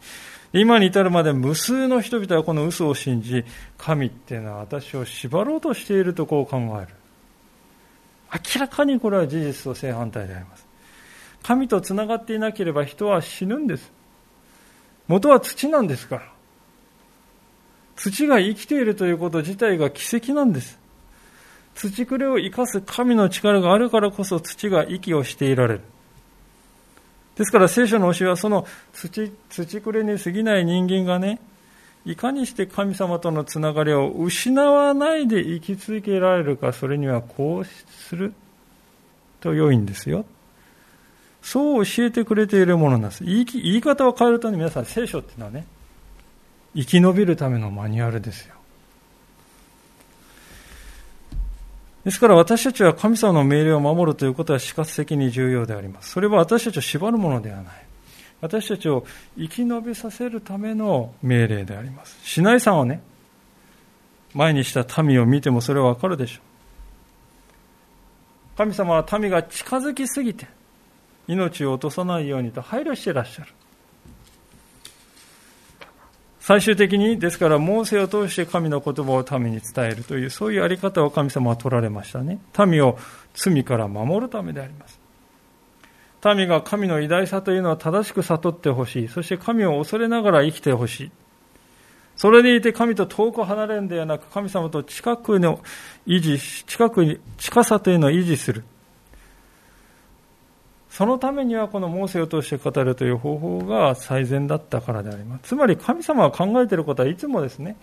[0.55, 3.45] 今に至るまで無数の人々はこの嘘を信じ、
[3.77, 6.89] 神っていうのは私を縛ろうとしているとこう考える。
[8.33, 10.67] 明らかにこれは事実と正反対であります。
[11.43, 13.93] 神と繋がっていなければ人は死ぬんです。
[15.07, 16.32] 元は土なんですから。
[17.97, 20.79] 土が生きているということ自体が奇跡なんです。
[21.75, 25.81] 土くれを生かす神の力があるからこそ土が息をしていられる。
[27.37, 31.41] ですから聖書の教えはその土、土くれに過ぎない人間がね、
[32.05, 38.35] いかにして神様とのつながりを失わないで生き続けられるか、それにはこうする
[39.41, 40.25] と良いんですよ。
[41.41, 43.25] そう教えてくれているものなんです。
[43.25, 45.67] 言い言い方を変えるとね、皆さん聖書っていうのはね、
[46.75, 48.55] 生き延びるためのマニュアルですよ。
[52.05, 56.11] ですから私たちは神様の命令を守るということは死活的に重要であります。
[56.11, 57.87] それは私たちを縛るものではない。
[58.41, 59.07] 私たちを
[59.39, 62.19] 生き延びさせるための命令であります。
[62.25, 63.03] シナイさんをね、
[64.35, 66.43] 前にした民を見てもそれはわかるでしょう。
[68.57, 70.49] 神様は民が近づきすぎて、
[71.29, 73.53] 命を落とさないようにと配慮していらっしゃる。
[76.43, 82.41] 最終的に、ですから、モーセを通して神の言葉を民に伝えるという、そういうあり方を神様は取られましたね。
[82.67, 82.99] 民を
[83.33, 84.99] 罪から守るためであります。
[86.35, 89.09] 民が神の偉大さというのは正しく悟ってほしい。
[89.09, 91.11] そして神を恐れながら生きてほしい。
[92.17, 95.61] それでいて神と遠く離れるんではなく、神様と近くの
[96.09, 98.65] 維持し、近くに、近さというのを維持する。
[100.93, 105.49] そのためにはこのモーセを通して語るという方法が最善だったからであります。
[105.49, 107.77] つまり神様が考えていることはいつもですね、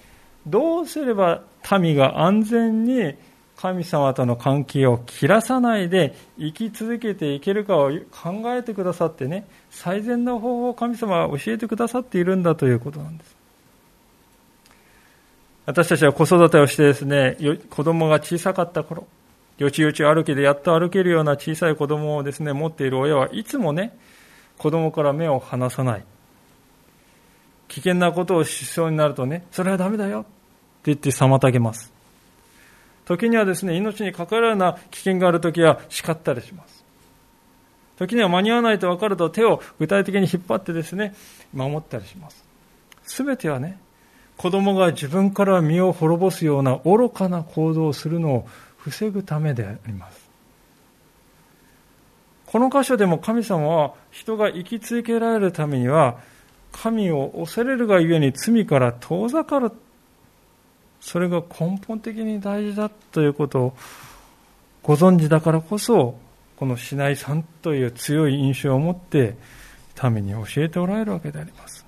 [0.45, 1.41] どうすれば
[1.79, 3.15] 民が安全に
[3.57, 13.35] 神様との関係を切らさないで生き続けていけるかを考えてくださってね、最善の方法を神様は教えてくださっているんだということなんです。
[15.65, 17.37] 私たちは子育てをしてですね、
[17.71, 19.07] 子供が小さかった頃、
[19.59, 23.95] よちよち歩きでやっと歩けるような小さい子供をですね、持っている親はいつもね、
[24.57, 26.05] 子供から目を離さない。
[27.67, 30.29] 危険なことをしそうになるとね、それはダメだよって
[30.85, 31.91] 言って妨げます。
[33.03, 36.85] 時にはですね、命に関わるような危険がある時は叱ったりします。
[37.97, 41.13] 時には間に合わないと分かると手を具体的に引っ張ってですね、
[41.53, 42.45] 守ったりします。
[43.03, 43.77] すべてはね、
[44.37, 48.47] 子供が自分から身を滅ぼすような愚かな行動をするのを
[48.79, 50.29] 防ぐためであります。
[52.47, 56.17] この箇所でも神様は人が生き続けられるためには
[56.71, 59.71] 神を恐れるがゆえに罪から遠ざかる
[60.99, 63.73] それが根本的に大事だということを
[64.81, 66.17] ご存知だからこそ
[66.55, 69.35] このシナイさんという強い印象を持って
[70.03, 71.78] 民に教えておられるわけであります。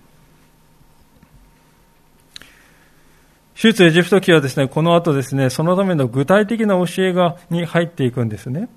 [3.69, 8.69] 出エジプト記はですね、この後ですね、そのための具体的な教えが、に入っていくんですね。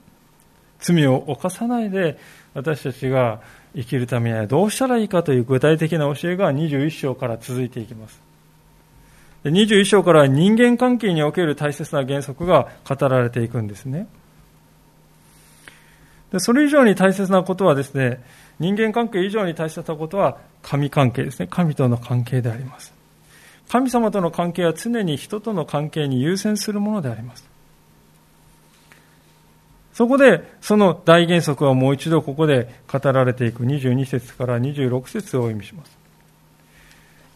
[0.78, 2.18] 罪を犯さないで
[2.53, 3.41] 私たちが
[3.74, 8.20] 生きるためにはどうしたらいいかという具体的な教えが21章から続いていきます。
[9.45, 14.07] 21章から人間関係における大切な原則が語られていくんですね。
[16.30, 18.22] でそれ以上に大切なことはですね、
[18.59, 21.47] 人間関係以上に大切なことは神関係ですね。
[21.51, 22.93] 神との関係であります。
[23.68, 27.44] 神様との関係は常に人との関係に優先するものであります。
[29.92, 35.96] そこで、その大原則はもう一度ここで語られていく22節から26節を意味します。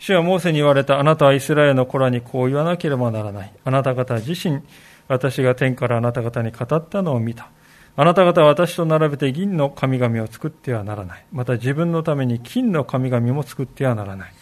[0.01, 3.53] 主はモーセに言われたあなたはイスラエルの子らにこう言わなければならない。
[3.65, 4.61] あなた方自身、
[5.07, 7.51] 私が天からあなた方に語ったのを見た。
[7.97, 11.25] あなた方は私と並べて銀の神々を作ってはならない。
[11.33, 14.33] また自分のために金の神々も作ってはならない。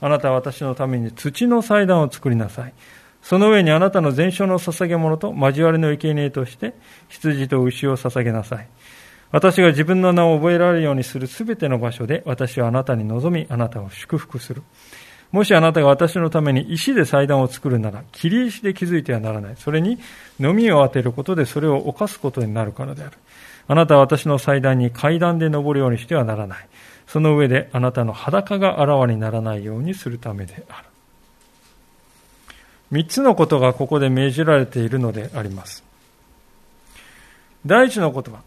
[0.00, 2.74] あなたは私のために土の祭壇を作りなさい。
[3.22, 6.74] その上にあなたの全焼の捧げ物と交わりの生贄として
[7.08, 8.68] 羊と牛を捧げなさい。
[9.32, 14.62] 私が自分の名を覚えられるようにするすべての場所で私はあなたに望みあなたを祝福する。
[15.34, 19.56] もしあなたが私のために石で祭壇を作るなら、切り石で築いてはならない。
[19.56, 19.98] それに、
[20.38, 23.16] 飲みを当てることでそれを犯すことになるからである。
[23.66, 26.68] あなたは私の祭壇に階段で登るようにしてはならない。
[27.06, 30.88] その上であなたの裸があらわにならないようにするためである。
[32.90, 35.82] 三つのことがここで命じられているのであります。
[37.66, 38.40] 第一のことは、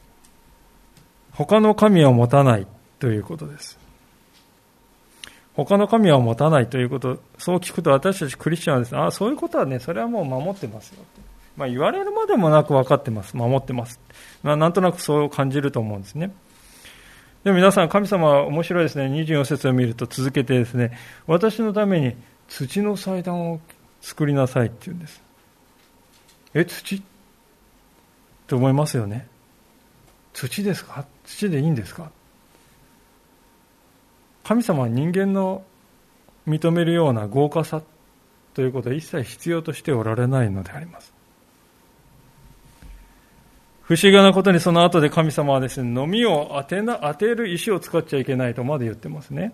[1.34, 2.68] 他の神を持たない
[3.00, 3.78] ということです。
[5.54, 11.04] 他の神は持たないということ、そう聞くと私たちクリスチャンはですね、ああ、そういうことはね、それはもう守ってますよ。
[11.58, 13.36] まあ言われるまでもなく分かってます。
[13.36, 14.00] 守ってます。
[14.44, 16.32] まあなんとなくそう感じると思うんですね。
[17.44, 19.06] でも皆さん、神様は面白いですね。
[19.06, 22.16] 24節を見ると続けてですね、私のために
[22.50, 23.62] 土の祭壇を
[24.02, 25.22] 作りなさいって言うんです。
[26.54, 27.02] え、土？
[28.48, 29.28] と思いますよね。
[30.34, 31.06] 土ですか？
[31.26, 32.12] 土でいいんですか？
[34.44, 35.64] 神様は人間の
[36.48, 37.82] 認めるような豪華さ
[38.54, 41.14] ということは一切必要としておられないのであります。
[43.88, 49.54] 不思議なことにその後で神様はですね、飲みを当てな、当てる石を使っちゃいけないとまで言ってますね。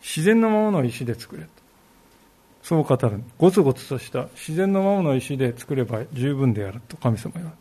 [0.00, 1.48] 自然のままの石で作れと。
[2.62, 3.22] そう語る。
[3.36, 7.52] ゴツゴツとした自然のままの石で作れば十分であると神様は。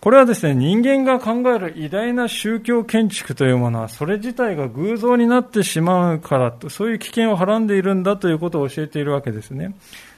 [0.00, 9.74] これはですね、人間が考える偉大な宗教建築というものは、それ自体が偶像になってしまうからと、そういう危険をはらんでいるんだということを教えているわけですね。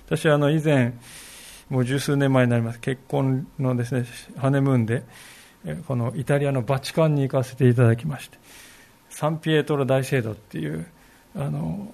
[0.06, 0.94] 私あの以前、
[1.68, 2.80] もう十数年前になります。
[2.80, 4.04] 結婚のですね、
[4.36, 5.02] ハネムーンで、
[5.86, 8.38] このイタリアのバチカンに行かせていただきまして、
[9.10, 10.86] サンピエトロ大聖堂っていう、
[11.34, 11.92] あの、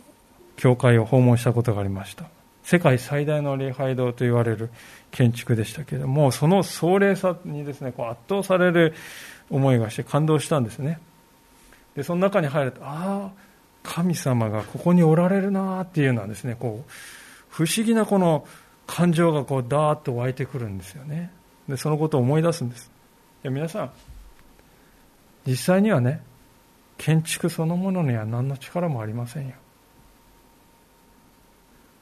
[0.57, 2.27] 教会を訪問したことがありました。
[2.65, 4.71] 世界最大の礼拝堂と言われる
[5.11, 8.95] 建築でしたけれども、その壮麗さにですね、こう圧倒される
[9.51, 11.01] 思いがして感動したんですね。
[11.97, 13.31] で、その中に入ると、ああ、
[13.83, 16.91] 神様がここにおられるなっていうのはですね、こう、
[17.49, 18.47] 不思議なこの
[18.93, 21.31] 感情がこうダーッと湧いてくるんですよね。
[21.67, 22.91] でそのことを思い出すんです。
[23.43, 23.91] で皆さん
[25.47, 26.23] 実際にはね
[26.99, 29.55] 建築そのものには何の力もありませんよ。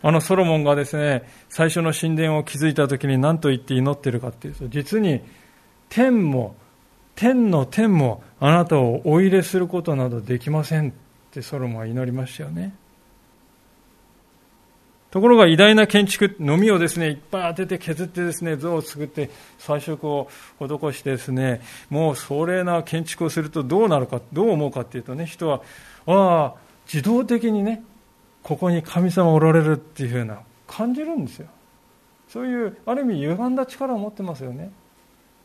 [0.03, 5.20] あのソロモンがですね最初の神殿を築いた時に何と言って祈ってるかっていうと実に
[5.91, 6.57] 天も
[7.14, 10.93] 天の天もあなたをお入れすることなどできませんっ
[11.30, 12.74] てソロモンは祈りましたよね。
[15.11, 20.29] ところが偉大な建築、のみをですね、いっぱい当てて削ってですね、像を作って彩色を
[20.61, 25.63] 施してですね、もう壮麗な建築をするとどうなるか、どう思うかっていうとね、人は、
[26.07, 26.55] ああ、
[26.93, 27.83] 自動的にね、
[28.45, 30.39] ここに神様おられるっていうふうな
[30.69, 31.49] 感じるんですよ。
[32.29, 34.71] そういう、ある意味歪んだ力を持ってますよね。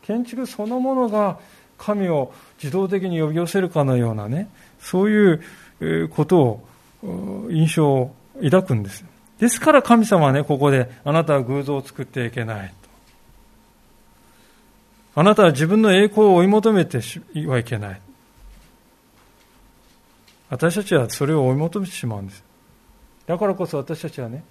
[0.04, 1.40] 建築そのものが
[1.80, 4.48] 神を自動的に呼び寄せるかのようなね、
[4.80, 6.68] そういうことを、
[7.50, 9.04] 印象を抱くんです。
[9.40, 12.74] ですから神様はね、ここで、あなたは偶像を作ってはいけない。
[15.16, 17.00] あなたは自分の栄光を追い求めて
[17.48, 18.02] はいけない。
[20.50, 22.44] 私たちはそれを追い求めてしまうんです。
[23.26, 24.44] だからこそ私たちはね、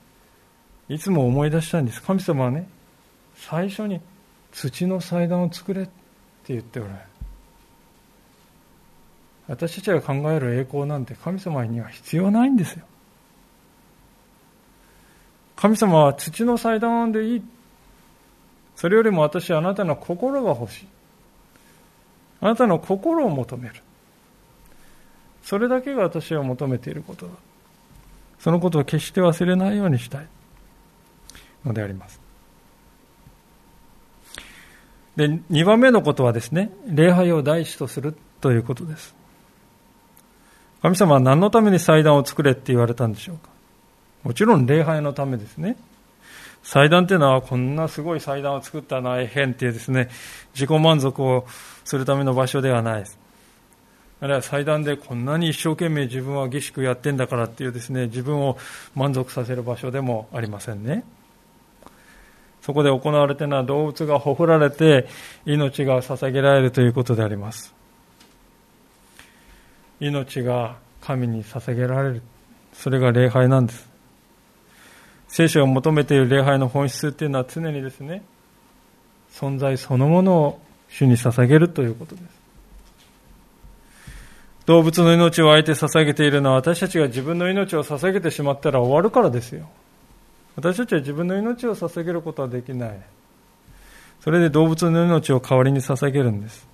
[0.89, 2.03] いつも思い出したいんです。
[2.03, 2.67] 神様はね、
[3.37, 4.01] 最初に
[4.53, 5.93] 土の祭壇を作れって
[6.49, 7.01] 言っておられる。
[9.49, 12.85] 私たちが考える栄光なんて神様には必要ないんですよ。
[15.65, 17.43] 神様は土の祭壇でいい。
[18.77, 20.87] それよりも私はあなたの心が欲しい。
[22.43, 23.77] あなたの心を求める。
[25.43, 27.33] それだけが私は求めていることだ。
[28.41, 30.27] そのことを決して忘れないようにしたい
[31.65, 32.21] のであります。
[35.17, 39.15] で、2番目のことはですね、礼拝を第一とするということです。
[40.83, 43.54] 神様は何のために祭壇を作れって言われたんでしょうか
[44.25, 45.77] もちろん礼拝のためですね。
[46.63, 50.09] 祭壇っていうのはこんなすごい祭壇を作ったな、変っていうですね、
[50.55, 51.47] 自己満足を
[51.85, 53.19] するための場所ではないです。
[54.21, 58.57] あるいは祭壇でこんなに一生懸命自分は儀式やってんだからっていうですね、自分を
[58.95, 61.05] 満足させる場所でもありませんね。
[62.63, 65.07] そこで行われているのは動物がほふられて
[65.45, 67.75] 命が捧げられるということであります。
[70.01, 72.23] 命が神に捧げられる。
[72.73, 73.94] それが礼拝なんです。
[75.35, 78.23] 聖書を求めている礼拝の本質っていうのは常にですね、
[79.33, 82.25] 存在そのものを主に捧げるということです。
[84.67, 89.69] 動物の命をあえて捧げているのは私たちが自分の命を捧げてしまったら終わるからですよ。
[90.55, 93.01] 私たちは自分の命を捧げることはできない。
[94.21, 96.65] それで動物の命を代わりに捧げるんです。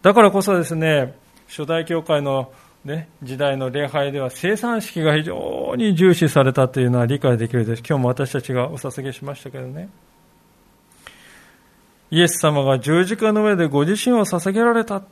[0.00, 1.16] だからこそですね、
[1.48, 2.52] 初代教会の、
[2.86, 7.80] ね、時代の礼拝では生産式が非常に重視されたというのは理解できるです。
[7.80, 9.88] 今日も私たちがお捧げしましたけどね。
[12.12, 15.02] イエス様が十字架の上でご自身を捧げられた。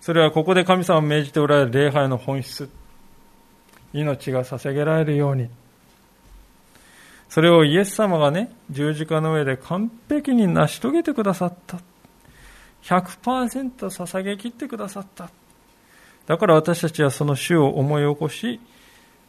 [0.00, 2.68] それはここで神様を命じておられる礼拝の本質。
[3.92, 5.48] 命が捧げられるように。
[7.28, 11.78] それをイエス様がね、十字架の上で完璧に成し遂げてくださった。
[12.82, 15.30] 100%捧げきってくださった。
[16.28, 18.60] だから私たちはその主を思い起こし、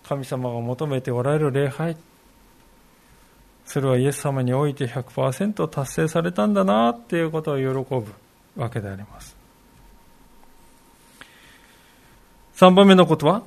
[0.03, 1.95] 神様が求めておられる礼拝、
[3.65, 8.05] それはイエス様において100%達成されたんだなっていうことを喜ぶ
[8.57, 9.37] わけであります。
[12.57, 13.43] 3番目のことは、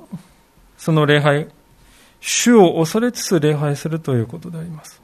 [0.75, 1.47] その礼拝、
[2.21, 4.99] 主を恐れつつ礼拝するということであります。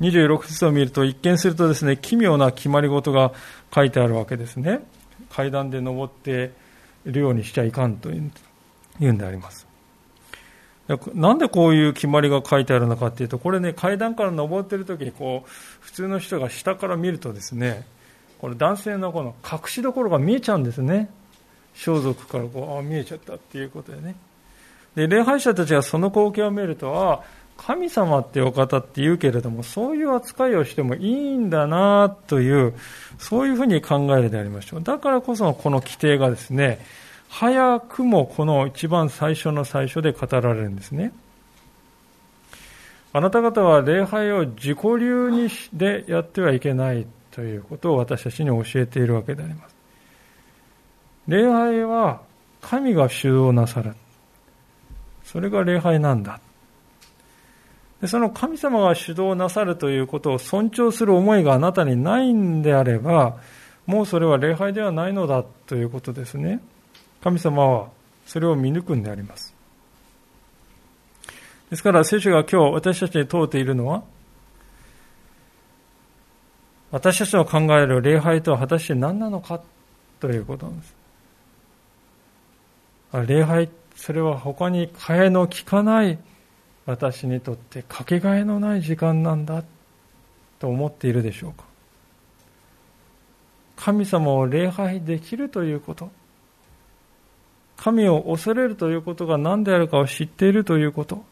[0.00, 3.30] 26節を見ると、一見するとですね、奇妙な決まり事が
[3.72, 4.80] 書いてあるわけですね。
[5.30, 6.63] 階段で登って
[7.04, 9.66] るようにしちゃいかんというんであります。
[11.14, 15.50] なんでこういう決まりが書いてあるのかっていうと、これね、階段から登ってる時に、こう、
[15.80, 17.86] 普通の人が下から見るとですね、
[18.38, 21.10] これ男性のこの隠しどころが見えちゃうんですね。
[21.74, 24.14] 装束からこう、あ見えちゃったっていうことでね。
[24.94, 27.22] で、礼拝者たちがその光景を見ると、あ
[27.56, 32.74] 神様ってお方って言うけれども、そういう扱いをしてもいいんだなという、
[33.18, 34.82] そういうふうに考えるでありましょう。
[34.82, 36.84] だからこそこの規定がですね、
[37.28, 41.12] 早くもこの一番最初の最初で語られるんですね。
[43.12, 49.74] あなた方は礼拝を自己流にでやってはいけないということを私たちに教えているわけであります。
[51.28, 52.20] 礼拝は
[52.60, 53.94] 神が主導なさる。
[55.24, 56.40] それが礼拝なんだ。
[58.08, 63.36] その神様が主導なさるということを尊重する思いがあなたにないんであれば、
[63.86, 66.60] もうそれは礼拝ではないのだということですね。
[67.22, 67.88] 神様は
[68.26, 69.54] それを見抜くんであります。
[71.70, 74.02] ですから聖書が今日私たちに問うているのは、
[76.90, 79.60] 私たちの考える礼拝とは果たして何なのか
[80.20, 80.94] ということなんです。
[83.26, 86.18] 礼拝、それは他に替えの利かない
[86.86, 89.64] 私にとってかけがえのない時間なんだ
[90.58, 91.64] と思っているでしょうか。
[93.76, 96.10] 神様を礼拝できるということ。
[97.76, 101.24] 神を恐れるということが何であるかを知っているということ。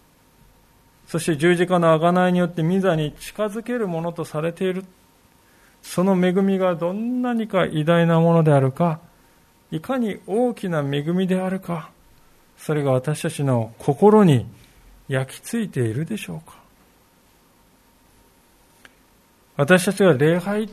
[1.07, 4.85] そして十字架の贖いによって御座に近づけるものとされている。
[5.83, 9.01] その恵みがどんなにか偉大なものであるか。
[9.71, 11.91] いかに大きな恵みであるか。
[12.57, 14.47] それが私たちの心に
[15.13, 16.57] 焼き付いているでしょうか？
[19.57, 20.69] 私たちが礼拝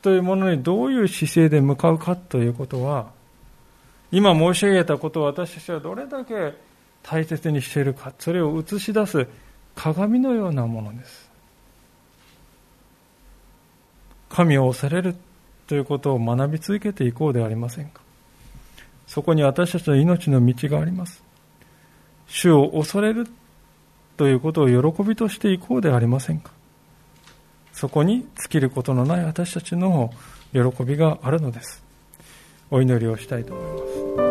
[0.00, 3.10] というものにどういう姿勢で向かうかということは
[4.10, 6.54] 今申し上げたことを私たちはどれだけ
[7.02, 9.26] 大切にしているかそれを映し出す
[9.74, 11.28] 鏡のようなものです。
[14.30, 15.14] 神を恐れる
[15.66, 18.00] ということを学び続けていこうではありませんか。
[19.06, 21.22] そこに私たちの命の道があります。
[22.28, 23.26] 主を恐れる
[24.16, 26.52] ということを喜びとしていこうではありませんか？
[27.72, 30.12] そこに尽きることのない私たちの
[30.52, 31.82] 喜びがあるのです。
[32.70, 34.27] お祈りをしたいと思います。